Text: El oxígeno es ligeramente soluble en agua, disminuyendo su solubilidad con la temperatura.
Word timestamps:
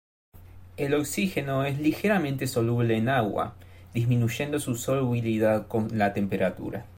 El 0.77 0.95
oxígeno 0.95 1.63
es 1.63 1.77
ligeramente 1.77 2.47
soluble 2.47 2.97
en 2.97 3.07
agua, 3.07 3.53
disminuyendo 3.93 4.59
su 4.59 4.73
solubilidad 4.75 5.67
con 5.67 5.89
la 5.95 6.11
temperatura. 6.11 6.87